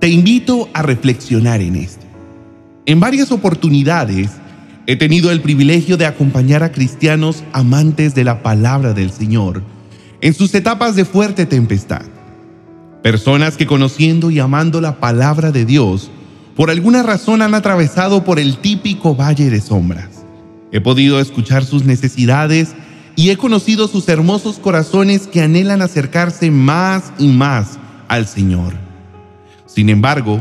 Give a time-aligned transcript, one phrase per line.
[0.00, 2.06] Te invito a reflexionar en esto.
[2.86, 4.30] En varias oportunidades
[4.86, 9.62] he tenido el privilegio de acompañar a cristianos amantes de la palabra del Señor
[10.22, 12.00] en sus etapas de fuerte tempestad.
[13.02, 16.10] Personas que conociendo y amando la palabra de Dios,
[16.56, 20.24] por alguna razón han atravesado por el típico valle de sombras.
[20.72, 22.74] He podido escuchar sus necesidades
[23.16, 27.78] y he conocido sus hermosos corazones que anhelan acercarse más y más
[28.08, 28.89] al Señor.
[29.72, 30.40] Sin embargo,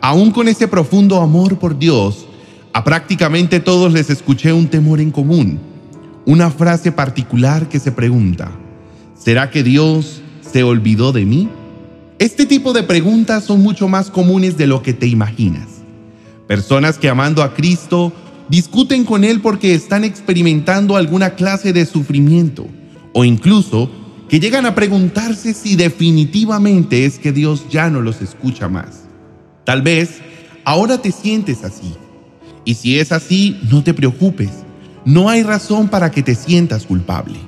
[0.00, 2.26] aún con ese profundo amor por Dios,
[2.72, 5.58] a prácticamente todos les escuché un temor en común,
[6.26, 8.52] una frase particular que se pregunta,
[9.18, 11.48] ¿será que Dios se olvidó de mí?
[12.20, 15.66] Este tipo de preguntas son mucho más comunes de lo que te imaginas.
[16.46, 18.12] Personas que amando a Cristo
[18.48, 22.66] discuten con Él porque están experimentando alguna clase de sufrimiento
[23.12, 23.90] o incluso
[24.28, 29.04] que llegan a preguntarse si definitivamente es que Dios ya no los escucha más.
[29.64, 30.20] Tal vez
[30.64, 31.94] ahora te sientes así.
[32.64, 34.50] Y si es así, no te preocupes.
[35.06, 37.38] No hay razón para que te sientas culpable.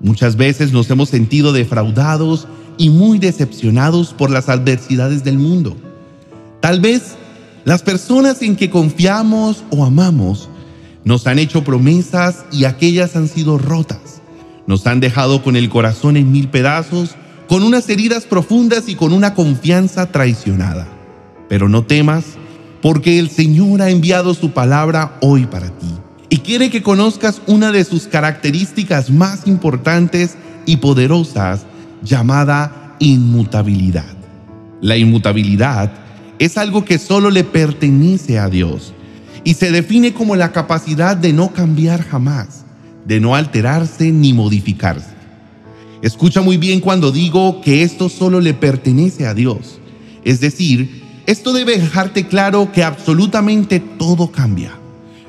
[0.00, 5.76] Muchas veces nos hemos sentido defraudados y muy decepcionados por las adversidades del mundo.
[6.60, 7.16] Tal vez
[7.64, 10.48] las personas en que confiamos o amamos
[11.04, 14.15] nos han hecho promesas y aquellas han sido rotas
[14.66, 17.14] nos han dejado con el corazón en mil pedazos,
[17.48, 20.88] con unas heridas profundas y con una confianza traicionada.
[21.48, 22.24] Pero no temas,
[22.82, 25.94] porque el Señor ha enviado su palabra hoy para ti
[26.28, 30.36] y quiere que conozcas una de sus características más importantes
[30.66, 31.64] y poderosas
[32.02, 34.14] llamada inmutabilidad.
[34.80, 35.92] La inmutabilidad
[36.38, 38.92] es algo que solo le pertenece a Dios
[39.44, 42.65] y se define como la capacidad de no cambiar jamás
[43.06, 45.14] de no alterarse ni modificarse.
[46.02, 49.78] Escucha muy bien cuando digo que esto solo le pertenece a Dios.
[50.24, 54.72] Es decir, esto debe dejarte claro que absolutamente todo cambia,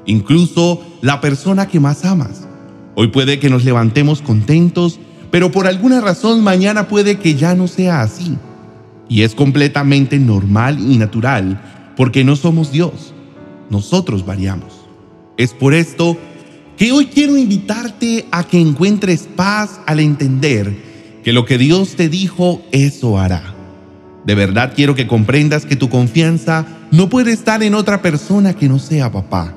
[0.05, 2.47] incluso la persona que más amas.
[2.95, 4.99] Hoy puede que nos levantemos contentos,
[5.31, 8.37] pero por alguna razón mañana puede que ya no sea así.
[9.07, 13.13] Y es completamente normal y natural, porque no somos Dios.
[13.69, 14.73] Nosotros variamos.
[15.37, 16.17] Es por esto
[16.77, 20.71] que hoy quiero invitarte a que encuentres paz al entender
[21.23, 23.55] que lo que Dios te dijo, eso hará.
[24.25, 28.69] De verdad quiero que comprendas que tu confianza no puede estar en otra persona que
[28.69, 29.55] no sea papá.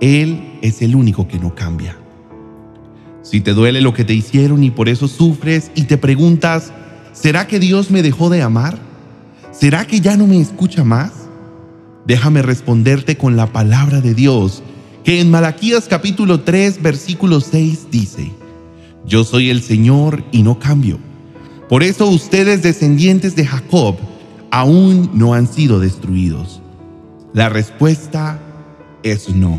[0.00, 1.98] Él es el único que no cambia.
[3.22, 6.72] Si te duele lo que te hicieron y por eso sufres y te preguntas,
[7.12, 8.78] ¿será que Dios me dejó de amar?
[9.50, 11.10] ¿Será que ya no me escucha más?
[12.06, 14.62] Déjame responderte con la palabra de Dios
[15.04, 18.32] que en Malaquías capítulo 3 versículo 6 dice,
[19.04, 20.98] Yo soy el Señor y no cambio.
[21.68, 23.96] Por eso ustedes descendientes de Jacob
[24.50, 26.62] aún no han sido destruidos.
[27.34, 28.40] La respuesta
[29.02, 29.58] es no.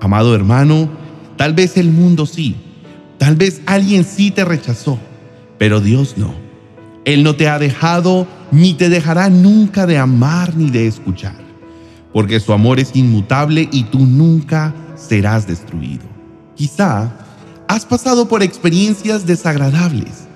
[0.00, 0.88] Amado hermano,
[1.36, 2.56] tal vez el mundo sí,
[3.18, 4.98] tal vez alguien sí te rechazó,
[5.58, 6.34] pero Dios no.
[7.04, 11.41] Él no te ha dejado ni te dejará nunca de amar ni de escuchar
[12.12, 16.04] porque su amor es inmutable y tú nunca serás destruido.
[16.54, 17.12] Quizá
[17.68, 20.28] has pasado por experiencias desagradables.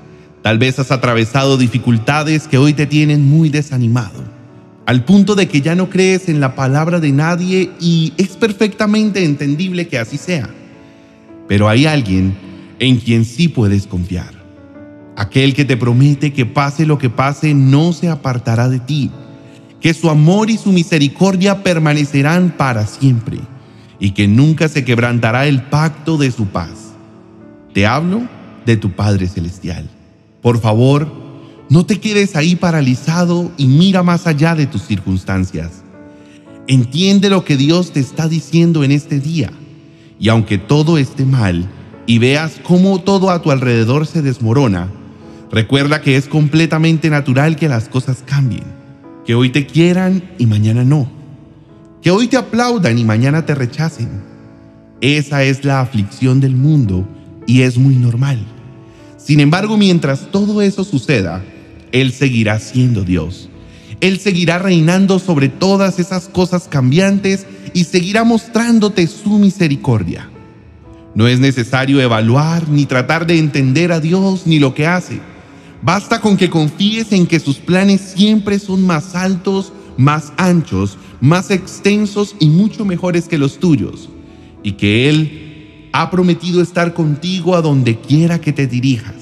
[0.43, 4.25] Tal vez has atravesado dificultades que hoy te tienen muy desanimado,
[4.87, 9.25] al punto de que ya no crees en la palabra de nadie y es perfectamente
[9.25, 10.49] entendible que así sea.
[11.49, 12.37] Pero hay alguien
[12.79, 14.35] en quien sí puedes confiar.
[15.17, 19.11] Aquel que te promete que pase lo que pase no se apartará de ti
[19.81, 23.39] que su amor y su misericordia permanecerán para siempre
[23.99, 26.95] y que nunca se quebrantará el pacto de su paz.
[27.73, 28.23] Te hablo
[28.65, 29.89] de tu Padre Celestial.
[30.43, 31.13] Por favor,
[31.69, 35.83] no te quedes ahí paralizado y mira más allá de tus circunstancias.
[36.69, 39.51] Entiende lo que Dios te está diciendo en este día.
[40.19, 41.69] Y aunque todo esté mal
[42.07, 44.89] y veas cómo todo a tu alrededor se desmorona,
[45.53, 48.76] recuerda que es completamente natural que las cosas cambien
[49.27, 51.11] que hoy te quieran y mañana no,
[52.01, 54.09] que hoy te aplaudan y mañana te rechacen.
[55.01, 57.07] Esa es la aflicción del mundo
[57.45, 58.39] y es muy normal.
[59.19, 61.45] Sin embargo, mientras todo eso suceda,
[61.91, 63.51] Él seguirá siendo Dios.
[64.01, 70.31] Él seguirá reinando sobre todas esas cosas cambiantes y seguirá mostrándote su misericordia.
[71.17, 75.21] No es necesario evaluar ni tratar de entender a Dios ni lo que hace
[75.83, 81.51] Basta con que confíes en que sus planes siempre son más altos, más anchos, más
[81.51, 84.09] extensos y mucho mejores que los tuyos,
[84.63, 89.15] y que Él ha prometido estar contigo a donde quiera que te dirijas.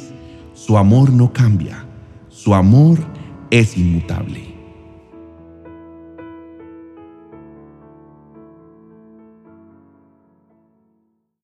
[0.54, 1.84] Su amor no cambia,
[2.28, 2.98] su amor
[3.50, 4.53] es inmutable.